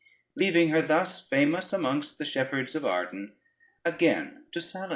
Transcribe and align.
Leaving 0.35 0.69
her 0.69 0.81
thus 0.81 1.21
famous 1.21 1.71
amongst 1.71 2.17
the 2.17 2.25
shepherds 2.25 2.73
of 2.73 2.83
Arden, 2.83 3.33
again 3.85 4.45
to 4.51 4.57
Saladyne. 4.57 4.89